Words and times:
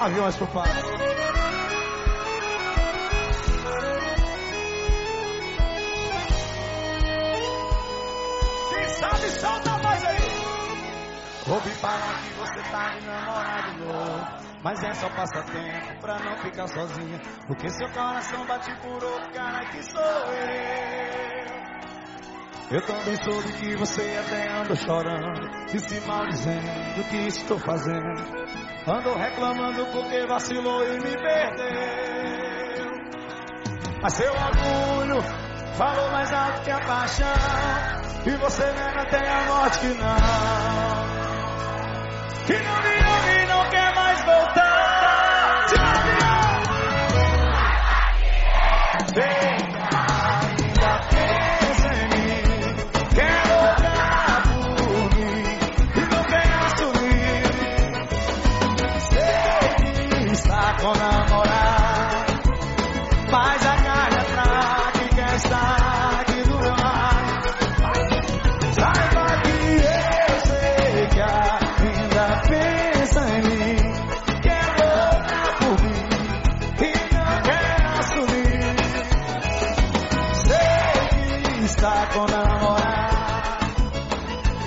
Aviões 0.00 0.34
pro. 0.34 0.46
Quem 8.70 8.88
sabe 8.88 9.28
solta 9.28 9.78
mais 9.82 10.04
aí. 10.06 10.16
Ouvi 11.50 11.70
falar 11.72 12.22
que 12.22 12.32
você 12.32 12.62
tá 12.70 12.88
de 12.88 13.06
namorado 13.06 13.84
novo. 13.84 14.26
Mas 14.62 14.82
é 14.82 14.94
só 14.94 15.10
passatempo 15.10 16.00
pra 16.00 16.18
não 16.18 16.38
ficar 16.38 16.66
sozinha. 16.68 17.20
Porque 17.46 17.68
seu 17.68 17.88
coração 17.90 18.46
bate 18.46 18.74
por 18.76 19.04
outro 19.04 19.32
cara 19.34 19.66
que 19.66 19.82
sou 19.82 20.00
eu. 20.00 21.10
Eu 22.70 22.86
também 22.86 23.16
soube 23.16 23.52
que 23.52 23.76
você 23.76 24.16
até 24.24 24.48
anda 24.48 24.76
chorando 24.76 25.40
E 25.74 25.78
se 25.80 26.00
maldizendo 26.06 27.04
que 27.10 27.16
estou 27.26 27.58
fazendo 27.58 28.69
Ando 28.90 29.14
reclamando 29.14 29.86
porque 29.92 30.26
vacilou 30.26 30.84
e 30.84 30.98
me 30.98 31.16
perdeu. 31.16 32.90
Mas 34.02 34.14
seu 34.14 34.32
orgulho 34.32 35.22
falou 35.76 36.10
mais 36.10 36.32
alto 36.32 36.62
que 36.62 36.72
a 36.72 36.80
paixão. 36.80 37.28
E 38.26 38.30
você 38.30 38.64
nega 38.64 39.02
até 39.02 39.28
a 39.28 39.44
morte 39.44 39.78
que 39.78 39.94
não 39.94 40.16
Que 42.46 42.58
não 42.58 42.82
me 42.82 43.09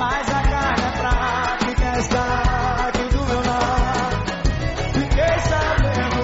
Mas 0.03 0.27
a 0.27 0.41
carga 0.41 0.83
é 0.83 0.91
fraca 0.97 1.75
quer 1.75 1.97
estar 1.97 2.91
do 2.91 3.25
meu 3.25 3.41
lado. 3.41 4.33
Fiquei 4.91 5.39
sabendo. 5.47 6.23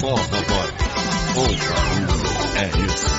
Fala, 0.00 0.24
é 2.56 2.66
isso. 2.86 3.13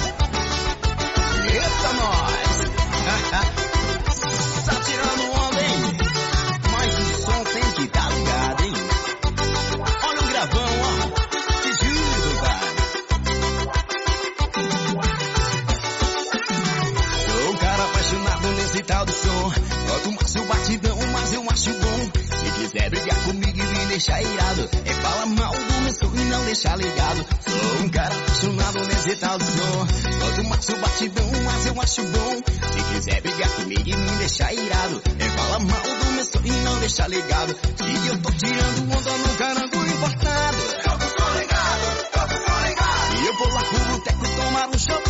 Irado, 24.45 24.69
é 24.85 24.93
fala 24.93 25.25
mal 25.25 25.53
do 25.53 25.81
meu 25.81 25.93
som 25.93 26.11
e 26.15 26.25
não 26.25 26.45
deixar 26.45 26.77
ligado. 26.77 27.25
Sou 27.45 27.83
um 27.83 27.89
cara 27.89 28.15
apaixonado 28.15 28.79
nesse 28.87 29.15
tal 29.17 29.37
do 29.37 29.45
som. 29.45 29.87
Quanto 30.19 30.43
mais 30.49 30.69
o 30.69 30.77
batidão, 30.77 31.31
mais 31.43 31.65
eu 31.65 31.81
acho 31.81 32.03
bom. 32.03 32.35
Se 32.71 32.93
quiser 32.93 33.21
brigar 33.21 33.49
comigo 33.49 33.89
e 33.89 33.95
me 33.95 34.11
deixar 34.17 34.53
irado, 34.53 35.01
é 35.19 35.29
fala 35.29 35.59
mal 35.59 35.81
do 35.81 36.11
meu 36.13 36.23
som 36.23 36.41
e 36.43 36.51
não 36.51 36.79
deixar 36.79 37.09
ligado. 37.09 37.55
Se 37.55 38.07
eu 38.07 38.21
tô 38.21 38.31
tirando 38.31 38.97
onda 38.97 39.17
no 39.17 39.35
carango 39.35 39.87
importado, 39.87 40.57
tô 40.83 40.91
com 40.91 41.23
som 41.23 41.39
ligado, 41.39 42.11
tô 42.11 42.19
com 42.19 42.51
som 42.51 42.67
ligado. 42.67 43.15
E 43.15 43.27
eu 43.27 43.37
vou 43.37 43.53
lá 43.53 43.63
pro 43.63 43.79
boteco 43.79 44.25
tomar 44.35 44.67
um 44.67 44.79
chopp 44.79 45.04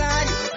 e 0.00 0.49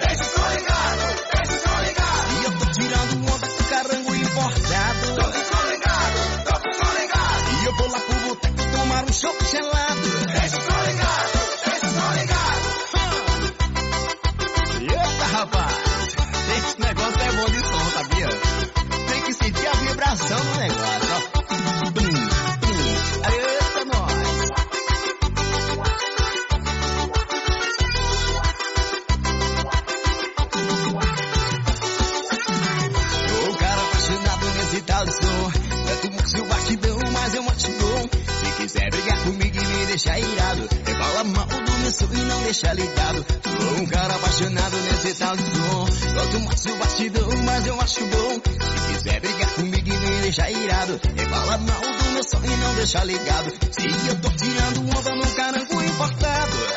Se 53.70 54.08
eu 54.08 54.20
tô 54.20 54.30
tirando 54.30 54.98
onda 54.98 55.14
no 55.14 55.34
carango 55.34 55.82
importado, 55.82 56.73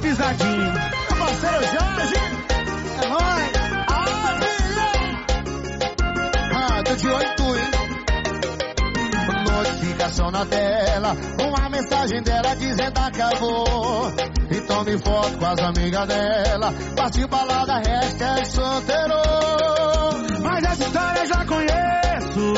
Pisadinha. 0.00 0.74
Parceiro 1.18 1.64
Jorge. 1.64 2.14
É 3.02 3.08
nóis. 3.08 3.52
Ah, 6.54 6.82
tô 6.84 6.94
de 6.94 7.34
tu, 7.36 7.56
hein? 7.56 7.70
Notificação 9.44 10.30
na 10.30 10.46
tela, 10.46 11.16
uma 11.40 11.68
mensagem 11.68 12.22
dela 12.22 12.54
dizendo 12.56 12.98
acabou. 12.98 14.12
E 14.50 14.60
tome 14.62 14.98
foto 14.98 15.38
com 15.38 15.46
as 15.46 15.58
amigas 15.58 16.06
dela, 16.06 16.72
partiu 16.96 17.28
balada, 17.28 17.78
hashtag 17.78 18.46
solteiro. 18.48 19.14
Mas 20.42 20.64
essa 20.64 20.84
história 20.84 21.20
eu 21.20 21.26
já 21.26 21.44
conheço. 21.44 22.54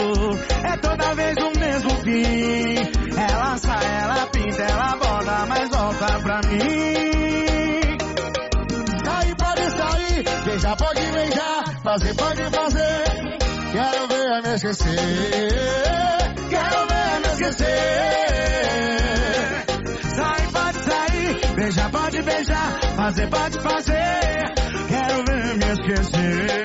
É 0.65 0.76
toda 0.76 1.15
vez 1.15 1.37
o 1.38 1.59
mesmo 1.59 1.91
fim. 2.03 3.00
Ela 3.28 3.58
sai, 3.58 3.84
ela 4.02 4.26
pinta, 4.28 4.62
ela 4.62 4.96
volta, 4.96 5.46
mas 5.46 5.69
volta 5.69 6.20
pra 6.20 6.40
mim. 6.49 6.58
Sair 9.05 9.34
pode 9.37 9.70
sair, 9.70 10.25
beijar 10.44 10.76
pode 10.76 11.00
beijar, 11.12 11.82
fazer 11.82 12.14
pode 12.14 12.43
fazer. 12.50 13.05
Quero 13.72 14.06
ver 14.08 14.43
me 14.43 14.55
esquecer, 14.55 14.94
quero 16.49 16.87
ver 16.88 17.20
me 17.20 17.28
esquecer. 17.32 17.67
Sai, 20.17 20.43
pode 20.52 20.78
sair, 20.84 21.55
beijar, 21.55 21.90
pode 21.90 22.22
beijar, 22.22 22.81
fazer, 22.96 23.28
pode 23.28 23.61
fazer. 23.61 24.55
Quero 24.88 25.25
ver 25.25 25.56
me 25.56 25.72
esquecer. 25.72 26.64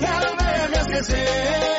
Quero 0.00 0.36
ver 0.36 0.68
me 0.70 0.78
esquecer. 0.78 1.73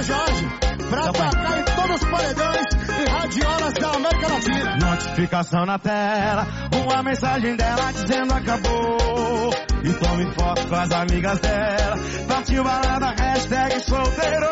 Vai 0.00 1.12
tocar 1.12 1.58
em 1.58 1.64
todos 1.64 2.02
os 2.02 2.08
paredões 2.08 2.66
e 2.88 3.10
radiolas 3.10 3.72
da 3.74 3.90
América 3.90 4.28
Latina. 4.28 4.76
Notificação 4.76 5.66
na 5.66 5.78
tela, 5.78 6.46
uma 6.82 7.02
mensagem 7.02 7.54
dela 7.54 7.92
dizendo 7.92 8.32
acabou. 8.32 9.50
E 9.84 9.92
tome 9.92 10.34
foto 10.34 10.66
com 10.68 10.74
as 10.74 10.90
amigas 10.90 11.38
dela. 11.40 11.96
Partiu 12.26 12.64
balada, 12.64 13.14
hashtag 13.22 13.80
solteiro. 13.80 14.46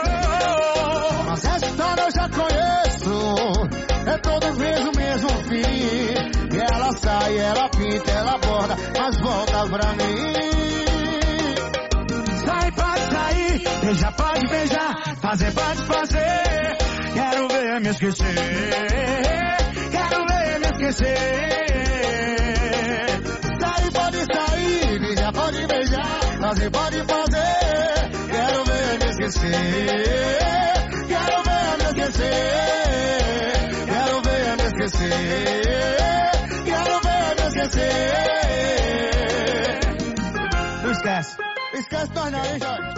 Mas 1.29 1.45
essa 1.45 1.67
história 1.67 2.03
eu 2.03 2.11
já 2.11 2.29
conheço. 2.29 3.53
É 4.07 4.19
todo 4.19 4.55
mesmo, 4.55 4.93
mesmo 4.97 5.29
fim. 5.45 6.55
E 6.55 6.59
ela 6.61 6.93
sai, 6.93 7.39
ela 7.39 7.69
pinta, 7.71 8.11
ela 8.11 8.39
borda, 8.39 8.77
mas 8.99 9.19
volta 9.19 9.67
pra 9.67 9.93
mim. 9.95 10.35
Sai, 12.45 12.71
pode 12.73 12.98
sair, 13.29 13.63
beija, 13.83 14.13
pode 14.13 14.49
beijar, 14.49 15.17
fazer, 15.21 15.53
pode 15.53 15.83
fazer. 15.87 16.77
Quero 17.15 17.49
ver 17.49 17.81
me 17.81 17.89
esquecer. 17.89 18.35
Quero 19.91 20.27
ver 20.27 20.61
me 20.61 20.67
esquecer. 20.67 21.17
Sai, 23.61 23.91
pode 23.91 24.19
sair, 24.33 25.01
beija, 25.01 25.33
pode 25.33 25.67
beijar, 25.67 26.21
fazer, 26.41 26.71
pode 26.71 27.05
fazer. 27.05 28.11
Quero 28.31 28.65
ver 28.65 28.99
me 28.99 29.11
esquecer. 29.11 29.51
Quero 31.09 31.43
ver 31.43 31.79
me 31.79 31.85
esquecer. 31.89 32.33
Quero 33.87 34.23
ver 34.23 34.57
me 34.57 34.65
esquecer. 34.67 35.63
Quero 36.65 37.01
ver 37.01 37.37
me 37.37 37.47
esquecer. 37.49 37.89
Não 40.83 40.91
esquece. 40.91 41.37
Esquece 41.75 42.13
nós 42.15 42.33
não, 42.33 42.45
hein, 42.45 42.59
Jorge? 42.61 42.98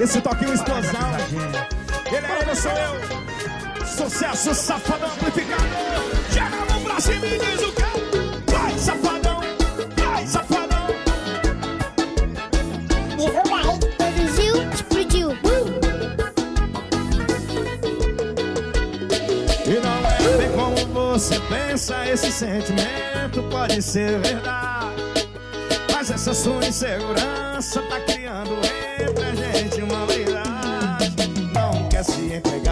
Esse 0.00 0.18
toquinho 0.22 0.54
explosão. 0.54 1.10
Ele 2.06 2.26
é 2.26 2.42
ele, 2.42 2.54
sou 2.54 2.72
eu. 2.72 3.86
Sucesso 3.86 4.54
safadão 4.54 5.10
amplificado. 5.10 5.62
Chega 6.32 6.46
a 6.46 6.72
mão 6.72 6.82
pra 6.84 7.00
cima 7.00 7.26
e 7.26 7.38
diz 7.38 7.60
o 7.60 7.72
quê? 7.72 7.82
Vai, 8.50 8.78
safadão. 8.78 9.40
Vai, 9.96 10.26
safadão. 10.26 10.86
Produziu, 13.98 14.72
explodiu. 14.72 15.30
E 19.66 19.80
não 19.80 20.08
é 20.08 20.36
bem 20.38 20.52
como 20.52 20.94
você 20.94 21.38
pensa, 21.40 22.08
esse 22.08 22.32
sentimento 22.32 23.42
pode 23.50 23.82
ser 23.82 24.18
verdade. 24.20 25.28
Mas 25.92 26.10
essa 26.10 26.32
sua 26.32 26.64
insegurança 26.64 27.82
tá 27.82 28.00
criando 28.00 28.56
entre 28.56 28.89
a 29.18 29.34
gente 29.34 29.82
uma 29.82 30.06
verdade. 30.06 31.10
Não 31.52 31.88
quer 31.88 32.04
se 32.04 32.32
entregar 32.32 32.69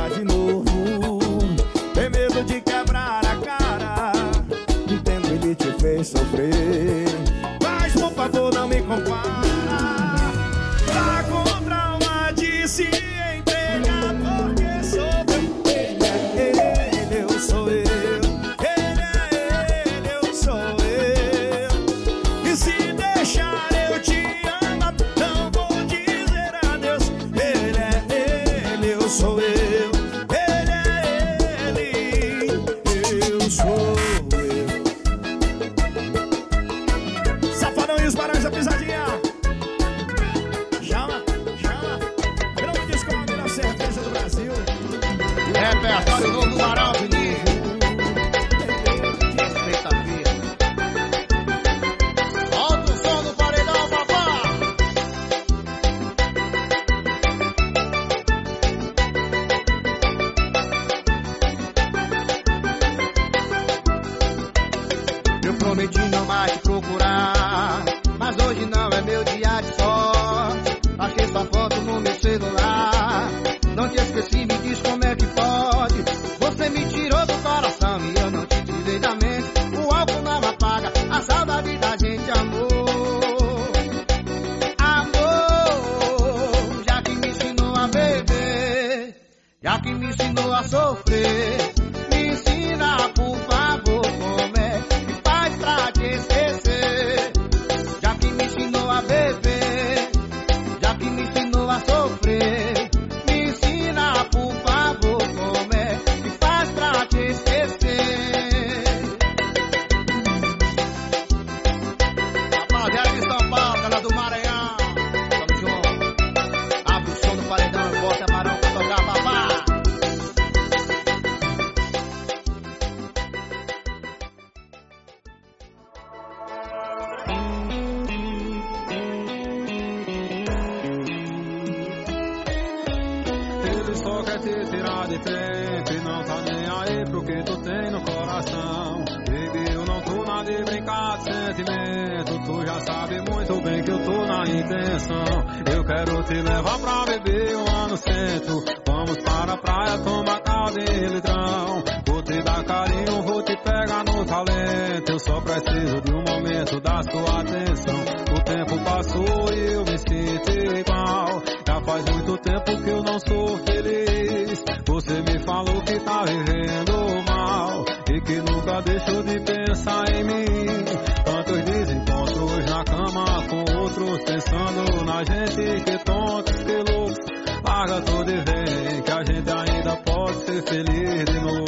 eu 155.19 155.21
só 155.21 155.41
preciso 155.41 156.01
de 156.03 156.13
um 156.13 156.23
momento 156.23 156.81
da 156.81 157.03
sua 157.03 157.41
atenção. 157.41 158.01
O 158.37 158.41
tempo 158.45 158.85
passou 158.85 159.53
e 159.53 159.73
eu 159.73 159.85
me 159.85 159.99
sinto 159.99 160.79
igual. 160.79 161.43
Já 161.67 161.81
faz 161.81 162.05
muito 162.05 162.39
tempo 162.39 162.83
que 162.83 162.91
eu 162.91 163.03
não 163.03 163.19
sou 163.19 163.59
feliz. 163.59 164.65
Você 164.87 165.23
me 165.23 165.45
falou 165.45 165.83
que 165.83 165.99
tá 166.01 166.25
vivendo 166.25 166.93
mal 167.29 167.85
e 168.09 168.21
que 168.21 168.37
nunca 168.37 168.81
deixou 168.83 169.23
de 169.25 169.41
pensar 169.41 170.05
em 170.15 170.23
mim. 170.23 170.85
Tantos 171.25 171.63
desencontros 171.65 172.71
na 172.71 172.85
cama 172.85 173.25
com 173.49 173.79
outros, 173.81 174.21
pensando 174.25 175.05
na 175.05 175.25
gente. 175.25 175.85
Que 175.85 175.99
tontos, 176.05 176.63
que 176.63 176.93
loucos. 176.93 177.19
Larga 177.65 178.01
tudo 178.03 178.31
e 178.31 178.37
vem, 178.37 179.03
que 179.03 179.11
a 179.11 179.25
gente 179.25 179.51
ainda 179.51 179.97
pode 179.97 180.37
ser 180.47 180.63
feliz 180.63 181.25
de 181.25 181.41
novo. 181.41 181.68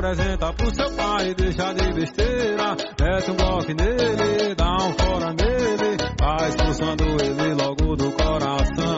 apresenta 0.00 0.52
pro 0.54 0.74
seu 0.74 0.90
pai, 0.92 1.34
deixa 1.34 1.74
de 1.74 1.92
besteira. 1.92 2.76
Mete 2.98 3.30
um 3.30 3.36
bloco 3.36 3.72
nele, 3.74 4.54
dá 4.54 4.76
um 4.76 4.92
fora 4.94 5.34
nele, 5.34 5.96
vai 6.18 6.48
expulsando 6.48 7.04
ele 7.04 7.54
logo 7.54 7.96
do 7.96 8.12
coração. 8.12 8.96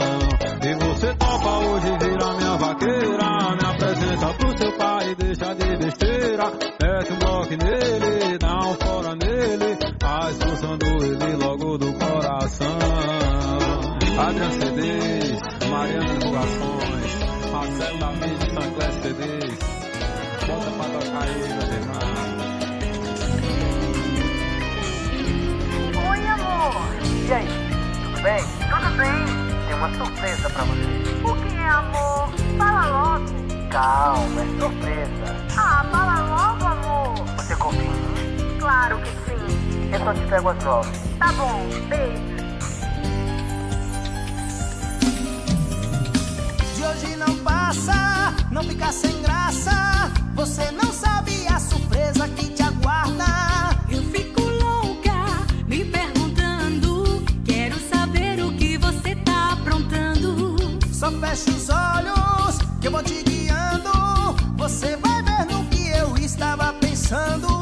E 0.63 0.75
você 0.85 1.15
topa 1.15 1.59
hoje, 1.59 1.99
vira 1.99 2.35
minha 2.35 2.57
vaqueira. 2.57 3.57
Me 3.57 3.67
apresenta 3.67 4.27
pro 4.35 4.59
seu 4.59 4.73
pai, 4.79 5.15
deixa 5.17 5.55
de 5.55 5.77
besteira. 5.77 6.53
Mete 6.81 7.13
um 7.13 7.19
bloco 7.19 7.51
nele, 7.51 8.39
dá 8.39 8.59
um 8.61 8.75
fora 8.75 9.17
nele, 9.17 9.79
vai 10.01 10.31
expulsando 10.31 10.87
ele 10.87 11.37
logo 11.45 11.79
do 11.79 11.93
coração. 11.95 12.79
Adriano 14.19 14.53
CD. 14.53 15.12
E 27.33 27.35
aí, 27.35 27.49
tudo 28.05 28.23
bem? 28.23 28.45
Tudo 28.69 28.97
bem. 28.99 29.67
Tem 29.67 29.75
uma 29.75 29.89
surpresa 29.95 30.51
pra 30.51 30.65
você. 30.65 31.25
O 31.25 31.35
que 31.35 31.57
é, 31.57 31.67
amor? 31.67 32.31
Fala 32.59 32.87
logo. 32.89 33.25
Calma, 33.71 34.43
é 34.43 34.61
surpresa. 34.61 35.37
Ah, 35.57 35.83
fala 35.91 36.21
logo, 36.27 36.67
amor. 36.67 37.27
Você 37.39 37.57
confia 37.57 37.81
em 37.81 37.89
mim? 37.89 38.59
Claro 38.61 38.99
que 38.99 39.09
sim. 39.09 39.91
Eu 39.91 39.99
só 40.01 40.13
te 40.13 40.21
pego 40.29 40.51
as 40.51 40.63
nove. 40.63 40.91
Tá 41.19 41.33
bom, 41.33 41.67
beijo. 41.89 42.23
De 46.77 46.85
hoje 46.85 47.17
não 47.17 47.35
passa, 47.39 48.35
não 48.51 48.63
fica 48.63 48.93
sem 48.93 49.23
graça. 49.23 49.73
Você 50.35 50.71
não 50.73 50.93
sabe 50.93 51.49
a 51.49 51.59
surpresa 51.59 52.29
que 52.29 52.52
Só 61.33 61.37
fecha 61.37 61.51
os 61.57 61.69
olhos 61.71 62.59
que 62.79 62.89
eu 62.89 62.93
vou 62.93 63.03
te 63.03 63.23
guiando. 63.23 63.91
Você 64.59 64.97
vai 64.97 65.23
ver 65.23 65.47
no 65.47 65.65
que 65.67 65.89
eu 65.89 66.15
estava 66.19 66.75
pensando. 66.75 67.62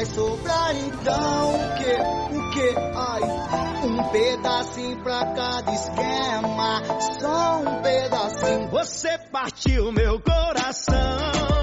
Vai 0.00 0.06
sobrar 0.06 0.76
então 0.76 1.54
o 1.54 1.74
que? 1.76 2.36
O 2.36 2.50
que? 2.50 2.74
Ai, 2.96 3.84
um 3.84 4.02
pedacinho 4.10 5.02
pra 5.02 5.26
cada 5.34 5.72
esquema. 5.72 6.82
Só 7.20 7.60
um 7.60 7.82
pedacinho. 7.82 8.68
Você 8.68 9.18
partiu 9.30 9.92
meu 9.92 10.18
coração. 10.20 11.59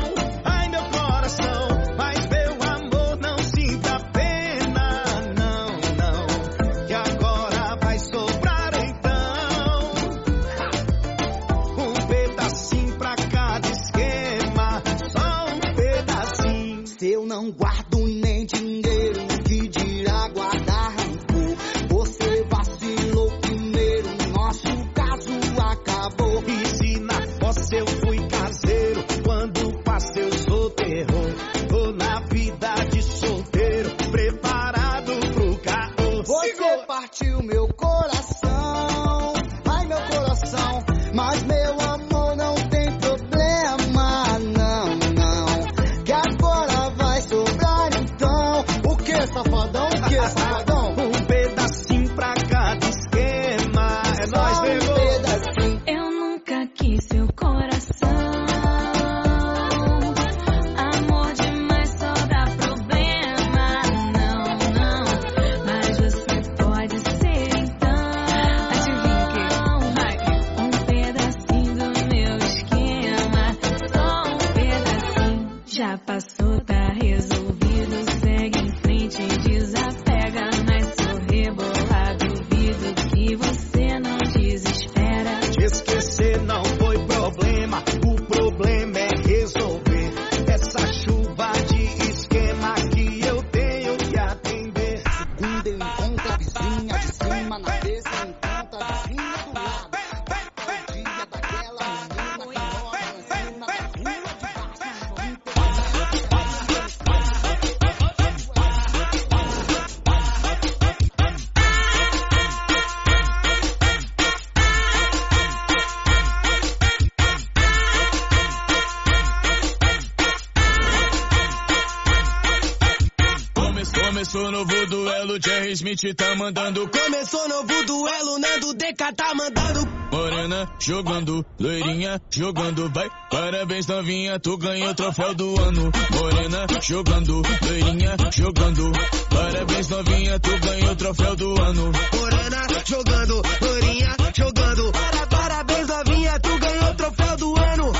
Smith 125.71 126.15
tá 126.15 126.35
mandando. 126.35 126.89
Começou 126.89 127.47
novo 127.49 127.85
duelo, 127.85 128.39
Nando 128.39 128.73
DK 128.73 129.13
tá 129.15 129.33
mandando. 129.35 129.87
Morena 130.11 130.69
jogando, 130.79 131.45
loirinha 131.59 132.21
jogando, 132.31 132.89
vai. 132.89 133.09
Parabéns 133.29 133.87
novinha, 133.87 134.39
tu 134.39 134.57
ganhou 134.57 134.91
o 134.91 134.95
troféu 134.95 135.35
do 135.35 135.59
ano. 135.59 135.91
Morena 136.11 136.65
jogando, 136.81 137.41
loirinha 137.65 138.15
jogando. 138.31 138.91
Parabéns 139.29 139.89
novinha, 139.89 140.39
tu 140.39 140.59
ganhou 140.59 140.91
o 140.91 140.95
troféu 140.95 141.35
do 141.35 141.61
ano. 141.61 141.91
Morena 142.13 142.67
jogando, 142.87 143.41
Lorinha 143.61 144.15
jogando. 144.33 144.91
Para, 144.91 145.27
parabéns, 145.27 145.87
novinha, 145.87 146.39
tu 146.39 146.57
ganhou 146.57 146.91
o 146.91 146.95
troféu 146.95 147.37
do 147.37 147.59
ano. 147.59 147.91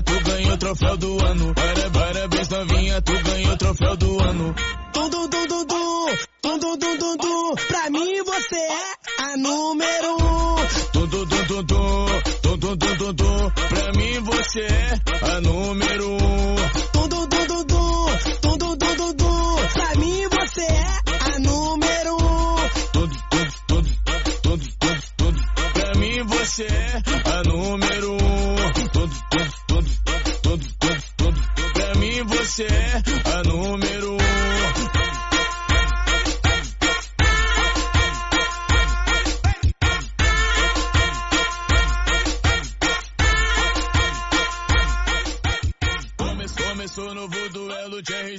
Novinha, 0.00 0.02
tu 0.02 0.20
ganhou 0.24 0.54
o 0.54 0.56
troféu 0.56 0.96
do 0.96 1.24
ano. 1.24 1.54
Para, 1.54 1.90
parabéns 1.90 2.48
novinha, 2.48 3.02
tu 3.02 3.12
ganhou 3.22 3.52
o 3.52 3.56
troféu 3.56 3.96
do 3.96 4.20
ano. 4.20 4.54
Tum, 4.92 5.10
tum, 5.10 5.28
tum, 5.28 5.46
tum, 5.46 5.66
tum. 5.66 6.06
Tum, 6.42 6.58
tum, 6.58 6.78
tum, 6.78 6.98
tum, 6.98 7.16
tum. 7.16 7.54
Pra 7.68 7.90
mim 7.90 8.22
você 8.24 8.56
é 8.56 9.22
a 9.22 9.36
número 9.36 10.14
um. 10.14 10.56
Tum, 10.92 11.08
tum, 11.08 11.26
tum, 11.26 11.64
tum. 11.64 12.06
Tum, 12.42 12.58
tum, 12.58 12.76
tum, 12.76 12.96
tum, 12.96 13.14
tum. 13.14 13.50
Pra 13.50 13.92
mim 13.92 14.20
você 14.20 14.60
é 14.60 15.40
mim 15.40 15.40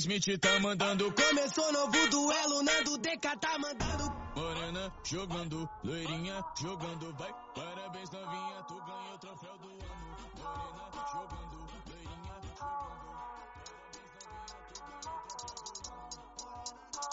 Smith 0.01 0.39
tá 0.39 0.59
mandando. 0.59 1.13
Começou 1.13 1.71
novo 1.71 2.09
duelo, 2.09 2.63
Nando 2.63 2.97
DK 2.97 3.37
tá 3.39 3.59
mandando. 3.59 4.11
Morena 4.35 4.91
jogando, 5.03 5.69
loirinha 5.83 6.43
jogando, 6.59 7.13
vai. 7.13 7.31
Parabéns 7.53 8.09
novinha, 8.09 8.63
tu 8.67 8.73
ganhou 8.73 9.13
o 9.13 9.17
troféu 9.19 9.57
do 9.59 9.67
ano. 9.67 10.31
Morena 10.39 10.89
jogando, 11.13 11.57
loirinha 11.85 12.33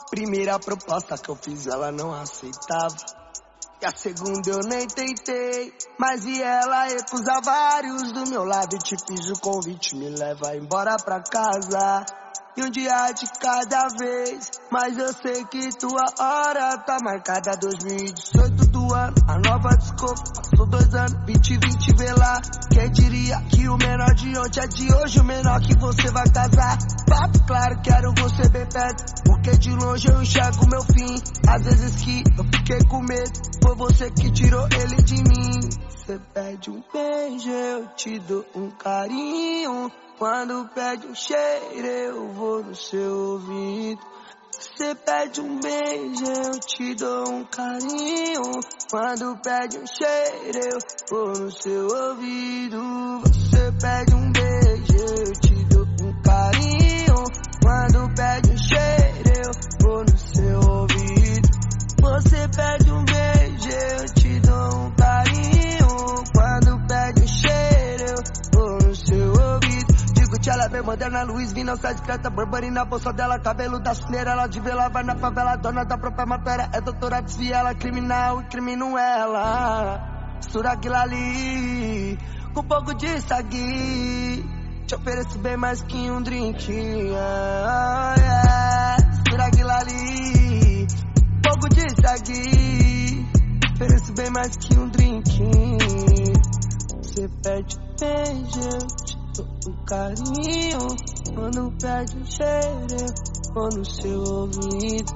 Primeira 0.09 0.59
proposta 0.59 1.19
que 1.19 1.29
eu 1.29 1.37
fiz, 1.37 1.67
ela 1.67 1.93
não 1.93 2.15
aceitava. 2.15 2.97
E 3.83 3.87
a 3.87 3.91
segunda 3.95 4.51
eu 4.51 4.61
nem 4.61 4.87
tentei. 4.89 5.75
Mas 5.99 6.25
e 6.25 6.43
ela 6.43 6.85
recusa 6.85 7.39
vários 7.45 8.13
do 8.13 8.27
meu 8.31 8.45
lado. 8.45 8.75
E 8.75 8.79
te 8.79 8.97
fiz 9.07 9.29
o 9.29 9.39
convite, 9.41 9.95
me 9.95 10.09
leva 10.09 10.57
embora 10.57 10.97
pra 10.97 11.23
casa. 11.23 12.07
E 12.59 12.61
um 12.61 12.71
dia 12.71 13.13
de 13.13 13.25
cada 13.39 13.87
vez. 13.97 14.51
Mas 14.69 14.99
eu 14.99 15.13
sei 15.13 15.45
que 15.45 15.69
tua 15.79 16.05
hora 16.19 16.77
tá 16.79 16.99
marcada. 17.01 17.57
2018 17.57 18.67
do 18.67 18.95
ano, 18.95 19.15
a 19.29 19.39
nova 19.39 19.77
desculpa. 19.77 20.25
Passou 20.51 20.67
dois 20.67 20.93
anos, 20.93 21.13
2020 21.25 21.97
vê 21.97 22.13
lá. 22.15 22.41
Quem 22.73 22.91
diria 22.91 23.41
que 23.43 23.69
o 23.69 23.77
menor 23.77 24.13
de 24.13 24.37
ontem 24.37 24.61
é 24.61 24.67
de 24.67 24.93
hoje, 24.93 25.21
o 25.21 25.25
menor 25.25 25.61
que 25.61 25.79
você 25.79 26.11
vai 26.11 26.29
casar. 26.31 26.79
Papo 27.09 27.47
claro, 27.47 27.81
quero 27.81 28.13
você 28.19 28.49
bem 28.49 28.67
perto. 28.67 29.05
Porque 29.25 29.57
de 29.57 29.71
longe 29.71 30.09
eu 30.09 30.21
enxergo 30.21 30.67
meu 30.69 30.83
fim. 30.83 31.15
Às 31.49 31.63
vezes 31.63 32.03
que 32.03 32.25
eu 32.37 32.45
fiquei 32.45 32.85
com 32.89 33.01
medo, 33.03 33.31
foi 33.63 33.77
você 33.77 34.11
que 34.11 34.33
tirou 34.33 34.67
ele 34.73 35.01
de 35.05 35.15
mim. 35.15 35.61
Você 35.91 36.19
pede 36.35 36.71
um 36.73 36.83
beijo, 36.93 37.51
eu 37.51 37.87
te 37.95 38.19
dou 38.19 38.45
um 38.57 38.69
carinho. 38.73 39.93
Quando 40.19 40.69
pede 40.75 41.07
um 41.07 41.15
cheiro, 41.15 41.87
eu 41.87 42.33
vou 42.33 42.65
no 42.65 42.75
seu 42.75 43.35
ouvido. 43.35 44.01
Você 44.51 44.93
pede 44.97 45.41
um 45.41 45.61
beijo, 45.61 46.25
eu 46.27 46.59
te 46.59 46.95
dou 46.97 47.29
um 47.29 47.45
carinho. 47.45 48.43
Quando 48.91 49.37
pede 49.37 49.79
um 49.79 49.87
cheiro, 49.87 50.59
eu 50.59 50.79
vou 51.09 51.29
no 51.39 51.53
seu 51.53 51.87
ouvido. 51.87 53.21
Você 53.23 53.73
pede 53.81 54.15
um 54.15 54.33
beijo, 54.33 54.97
eu 54.97 55.33
te 55.35 55.65
dou 55.67 55.87
um 55.87 56.23
carinho. 56.23 57.25
Quando 57.63 58.15
pede 58.17 58.51
um 58.51 58.58
moderna, 71.09 71.23
Luiz 71.23 71.53
Vina, 71.53 71.77
sai 71.77 71.95
discreta, 71.95 72.31
Burberry 72.31 72.71
na 72.71 72.85
bolsa 72.85 73.13
dela, 73.13 73.39
cabelo 73.39 73.81
da 73.81 73.95
cineira, 73.95 74.33
ela 74.33 74.47
de 74.47 74.61
vela, 74.61 74.89
vai 74.89 75.03
na 75.03 75.17
favela, 75.17 75.57
dona 75.57 75.85
da 75.85 75.97
própria 75.97 76.27
matéria, 76.27 76.69
é 76.73 76.81
doutora 76.81 77.21
desvia 77.23 77.57
ela, 77.57 77.75
criminal, 77.75 78.43
incrimino 78.43 78.97
ela. 78.99 80.37
Suraguila 80.41 81.01
ali, 81.01 82.19
com 82.55 82.61
um 82.61 82.65
pouco 82.65 82.95
de 82.95 83.21
sagui, 83.23 84.45
te 84.87 84.95
ofereço 84.95 85.39
bem 85.39 85.57
mais 85.57 85.83
que 85.83 86.11
um 86.11 86.23
drink. 86.23 86.73
Ah, 87.17 88.15
yeah. 88.19 88.97
Suraguila 89.29 89.79
ali, 89.79 90.87
pouco 91.43 91.69
de 91.71 92.03
sagui, 92.03 93.27
ofereço 93.75 94.13
bem 94.13 94.31
mais 94.31 94.57
que 94.57 94.79
um 94.79 94.89
drink. 94.89 95.43
Você 97.03 97.29
pede 97.43 97.77
beijo, 97.99 98.61
eu 98.61 98.87
te 99.05 99.18
dou 99.39 99.47
um 99.69 99.85
carinho. 99.85 100.79
Quando 101.35 101.73
pede 101.81 102.17
um 102.17 102.25
cheiro, 102.25 102.97
eu 103.57 103.69
no 103.69 103.85
seu 103.85 104.21
ouvido. 104.21 105.13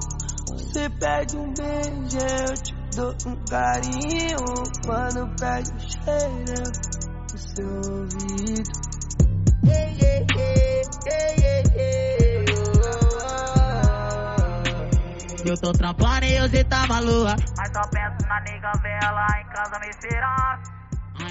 Você 0.47 0.89
pede 0.89 1.37
um 1.37 1.53
beijo, 1.53 2.17
eu 2.17 2.53
te 2.55 2.75
dou 2.95 3.15
um 3.27 3.35
carinho. 3.45 4.37
Quando 4.85 5.35
pede 5.35 5.71
um 5.71 5.79
cheiro, 5.79 6.53
eu 6.57 6.71
no 7.31 7.37
seu 7.37 7.67
ouvido. 7.67 8.71
Yeah, 9.65 9.91
yeah, 9.91 10.25
yeah, 10.35 10.83
yeah. 11.37 11.63
Eu 15.45 15.57
tô 15.57 15.73
trampando 15.73 16.25
e 16.25 16.41
hoje 16.41 16.63
tá 16.63 16.87
maluca. 16.87 17.35
Mas 17.57 17.71
só 17.73 17.81
penso 17.89 18.27
na 18.27 18.39
nega 18.41 18.71
vela 18.81 19.27
em 19.39 19.45
casa 19.49 19.77
me 19.79 19.89
esperar. 19.89 20.72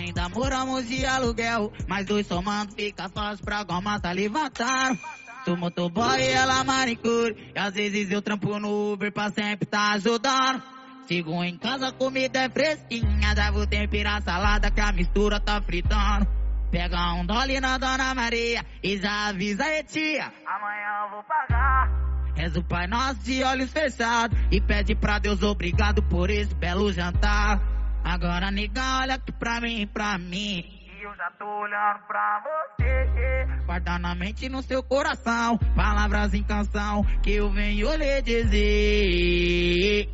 Ainda 0.03 0.29
moramos 0.29 0.88
de 0.88 1.07
aluguel, 1.07 1.73
mas 1.87 2.05
dois 2.05 2.27
somando 2.27 2.73
fica 2.73 3.09
fácil 3.09 3.45
pra 3.45 3.62
goma 3.62 4.01
tá 4.01 4.11
levantando. 4.11 4.99
Sou 5.45 5.57
motoboy 5.57 6.21
e 6.21 6.27
ela 6.27 6.65
manicure, 6.65 7.53
e 7.55 7.59
às 7.59 7.73
vezes 7.75 8.11
eu 8.11 8.21
trampo 8.21 8.59
no 8.59 8.93
Uber 8.95 9.12
pra 9.12 9.31
sempre 9.31 9.65
tá 9.65 9.93
ajudando. 9.93 10.61
Chego 11.07 11.45
em 11.45 11.57
casa, 11.57 11.88
a 11.88 11.93
comida 11.93 12.41
é 12.41 12.51
fresquinha, 12.51 13.35
já 13.37 13.53
vou 13.53 13.65
temperar 13.65 14.21
salada 14.23 14.73
que 14.73 14.81
a 14.81 14.91
mistura 14.91 15.38
tá 15.38 15.62
fritando. 15.62 16.27
Pega 16.73 17.15
um 17.15 17.25
dólar 17.25 17.61
na 17.61 17.79
Dona 17.79 18.12
Maria 18.12 18.65
e 18.83 18.97
já 18.99 19.29
avisa 19.29 19.65
a 19.65 19.85
tia. 19.85 20.33
Amanhã 20.45 21.05
eu 21.05 21.11
vou 21.11 21.23
pagar. 21.23 21.91
És 22.37 22.57
o 22.57 22.65
Pai 22.65 22.88
Nosso 22.88 23.21
de 23.23 23.45
olhos 23.45 23.71
fechados 23.71 24.37
e 24.51 24.61
pede 24.61 24.97
pra 24.97 25.21
Deus 25.21 25.43
obrigado 25.45 26.03
por 26.03 26.29
esse 26.29 26.55
belo 26.55 26.93
jantar. 26.93 27.71
Agora, 28.05 28.51
nega, 28.51 29.01
olha 29.01 29.15
aqui 29.15 29.33
pra 29.33 29.61
mim, 29.61 29.87
pra 29.87 30.19
mim. 30.19 30.65
E 30.99 31.03
eu 31.05 31.15
já 31.17 31.31
tô 31.38 31.45
olhando 31.45 32.07
pra 32.07 32.43
você. 32.43 33.65
Guarda 33.67 33.99
na 33.99 34.15
mente 34.15 34.49
no 34.49 34.62
seu 34.62 34.83
coração 34.83 35.59
palavras 35.75 36.35
em 36.35 36.43
canção 36.43 37.03
que 37.23 37.33
eu 37.33 37.51
venho 37.51 37.95
lhe 37.97 38.23
dizer. 38.23 40.09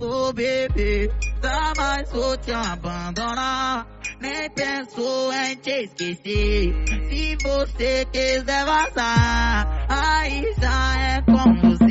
Ô 0.00 0.32
bebê, 0.32 1.10
jamais 1.42 2.12
vou 2.12 2.36
te 2.36 2.52
abandonar. 2.52 3.86
Nem 4.20 4.50
penso 4.50 5.32
em 5.32 5.56
te 5.56 5.84
esquecer. 5.84 6.74
Se 7.08 7.36
você 7.42 8.04
quiser 8.12 8.64
vazar, 8.64 9.86
aí 9.88 10.54
já 10.60 11.00
é 11.00 11.22
com 11.22 11.54
você. 11.60 11.83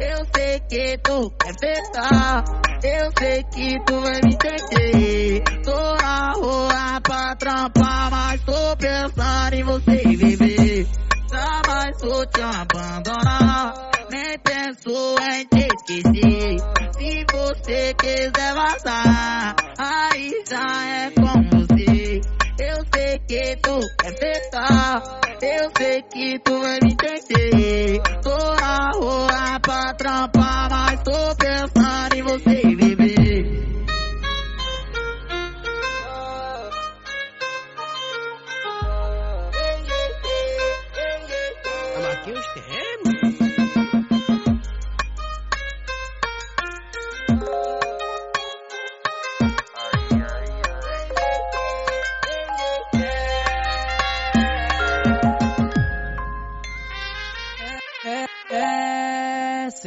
Eu 0.00 0.26
sei 0.34 0.60
que 0.68 0.98
tu 0.98 1.30
quer 1.38 1.54
fechar. 1.60 2.44
Eu 2.82 3.10
sei 3.18 3.42
que 3.44 3.84
tu 3.86 4.00
vai 4.00 4.20
me 4.22 4.34
entender. 4.34 5.42
Tô 5.62 5.94
na 5.94 6.32
rua 6.32 7.00
pra 7.02 7.36
trampar, 7.36 8.10
mas 8.10 8.40
tô 8.42 8.76
pensando 8.76 9.54
em 9.54 9.62
você, 9.62 10.02
bebê. 10.16 10.86
Jamais 11.30 12.00
vou 12.00 12.26
te 12.26 12.40
abandonar. 12.42 13.90
Nem 14.10 14.38
penso 14.40 15.16
em 15.22 15.46
te 15.46 15.68
esquecer. 15.74 16.56
Se 16.98 17.24
você 17.32 17.94
quiser 17.94 18.54
vazar, 18.54 19.56
aí 19.78 20.44
já 20.48 20.84
é 20.86 21.10
com 21.10 21.56
você. 21.56 22.20
Eu 22.58 22.84
sei 22.92 23.18
que 23.28 23.56
tu 23.62 23.80
quer 24.00 24.18
fechar. 24.18 25.20
Eu 25.40 25.70
sei 25.78 26.02
que 26.02 26.38
tu 26.40 26.60
vai 26.60 26.78
me 26.82 26.92
entender. 26.92 28.02
Tô 28.22 28.54
na 28.54 28.90
rua 28.94 29.33
pra 29.74 29.94
trampar, 29.94 30.70
mas 30.70 31.02
tô 31.02 31.34
pensando 31.36 32.14
em 32.14 32.22
você, 32.22 32.76
bebê. 32.76 33.03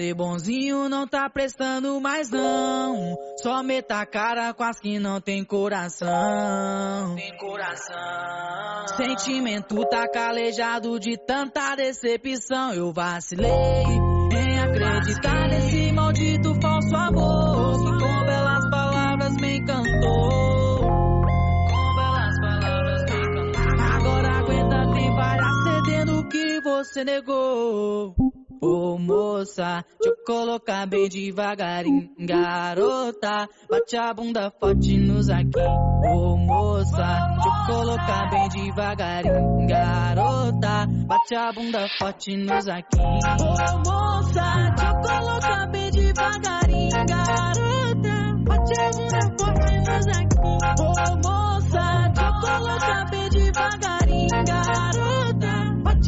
Ser 0.07 0.13
bonzinho 0.13 0.87
não 0.87 1.07
tá 1.07 1.29
prestando 1.29 1.99
mais 1.99 2.29
não. 2.29 3.15
Só 3.41 3.61
meta 3.61 3.99
a 3.99 4.05
cara 4.05 4.53
com 4.53 4.63
as 4.63 4.79
que 4.79 4.99
não 4.99 5.19
tem 5.19 5.43
coração. 5.43 7.15
Tem 7.15 7.37
coração. 7.37 8.87
Sentimento 8.95 9.83
tá 9.89 10.07
calejado 10.07 10.99
de 10.99 11.17
tanta 11.17 11.75
decepção. 11.75 12.73
Eu 12.73 12.93
vacilei 12.93 13.49
em 13.49 14.59
acreditar 14.59 15.49
nesse 15.49 15.91
maldito 15.91 16.55
falso 16.61 16.95
amor. 16.95 17.83
Que 17.83 18.05
com 18.05 18.25
belas 18.25 18.69
palavras 18.69 19.33
me 19.35 19.57
encantou. 19.57 20.79
Com 20.79 21.95
belas 21.95 22.39
palavras 22.39 23.01
me 23.11 23.19
encantou. 23.19 23.81
Agora 23.93 24.39
aguenta, 24.39 24.93
tem 24.93 25.15
várias 25.15 25.57
você 26.63 27.03
negou. 27.03 28.15
Ô 28.61 28.97
moça, 28.97 29.83
deixa 30.01 30.17
eu 30.17 30.25
colocar 30.25 30.87
bem 30.87 31.07
devagarinho, 31.07 32.09
garota. 32.19 33.47
Bate 33.69 33.97
a 33.97 34.13
bunda 34.13 34.51
forte 34.59 34.97
nos 34.97 35.29
aqui. 35.29 35.59
Ô 35.59 36.37
moça, 36.37 36.95
deixa 36.95 37.47
eu 37.47 37.75
colocar 37.75 38.29
bem 38.29 38.49
devagarinho, 38.49 39.67
garota. 39.67 40.87
Bate 41.07 41.35
a 41.35 41.51
bunda 41.53 41.87
forte 41.99 42.35
nos 42.35 42.67
aqui. 42.67 42.99
Ô 42.99 43.89
moça, 43.89 44.73
deixa 44.75 44.91
eu 44.91 45.01
colocar 45.01 45.67
bem 45.71 45.91
devagarinho, 45.91 47.05
garota. 47.07 48.17
Bate 48.43 48.79
a 48.79 48.89
bunda 48.91 49.21
forte 49.39 49.77
nos 49.77 50.07
aqui. 50.07 50.37
Ô 50.43 51.17
moça, 51.17 51.36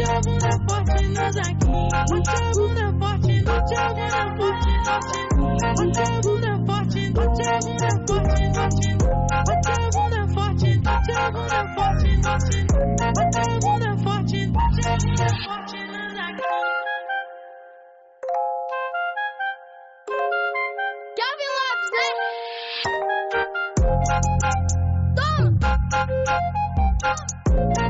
a 0.03 0.19
bunda 0.21 0.49
forte 0.67 1.07
nos 1.07 1.37
aqui. 1.37 1.89
Bate 2.09 2.29
a 2.29 2.51
bunda 2.53 2.85
forte, 2.99 3.33
bate 3.43 3.75
a 3.75 3.89
bunda 3.93 4.23
forte, 4.37 4.71
bate 4.85 5.17
a 5.19 6.19
bunda 6.21 6.53
forte, 6.65 7.01
bate 7.11 7.43
a 7.47 7.59
bunda 7.59 7.83
forte, 7.89 8.39
bate 8.39 9.69
a 9.69 9.81
bunda 9.91 10.21
forte, 10.33 10.69
bate 10.79 11.11
a 11.11 11.31
bunda 11.31 11.61
forte, 11.75 12.09
bate 12.23 13.39
a 13.39 13.59
bunda 13.59 13.91
forte, 14.03 14.39
bate 14.47 14.81
a 14.87 14.97
bunda 14.97 15.29
forte 15.45 15.79
nos 15.87 16.15
aqui. 16.25 16.47
Calvin 21.17 21.51
Lopes? 21.57 21.91
Eu, 25.17 25.43
eu 27.83 27.88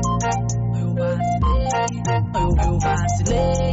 vacilei 2.80 3.70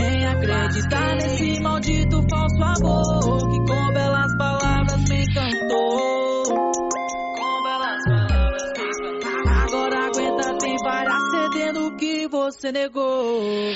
em 0.00 0.26
acreditar 0.26 1.14
nesse 1.16 1.60
maldito 1.60 2.22
falso 2.30 2.62
amor 2.62 3.38
que 3.50 3.58
com 3.72 3.92
belas 3.92 4.36
palavras 4.36 5.08
me 5.08 5.22
encantou. 5.24 6.44
Com 7.36 7.62
belas 7.62 8.04
palavras 8.04 8.72
me 8.76 8.84
encantou. 9.16 9.52
Agora 9.62 10.06
aguenta, 10.06 10.58
tem 10.58 10.76
várias 10.82 11.30
cedendo 11.30 11.96
que 11.96 12.28
você 12.28 12.72
negou. 12.72 13.72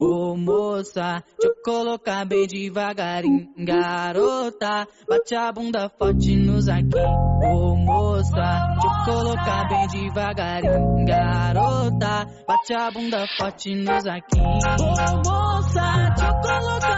Ô 0.00 0.36
moça, 0.36 1.22
deixa 1.40 1.51
colocar 1.62 2.24
bem 2.24 2.46
devagarinho, 2.46 3.48
garota. 3.58 4.86
Bate 5.08 5.34
a 5.34 5.52
bunda 5.52 5.88
forte 5.98 6.36
nos 6.36 6.68
aqui. 6.68 6.98
Ô 6.98 7.76
moça, 7.76 8.76
eu 8.82 9.04
colocar 9.12 9.68
bem 9.68 9.86
devagarinho, 9.88 11.04
garota. 11.06 12.26
Bate 12.46 12.74
a 12.74 12.90
bunda 12.90 13.24
forte 13.38 13.74
nos 13.74 14.06
aqui. 14.06 14.40
Ô 14.40 15.30
moça, 15.30 16.14
eu 16.18 16.40
colocar 16.40 16.91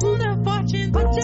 bunda 0.00 0.30
forte, 0.44 0.80
bate 0.92 1.22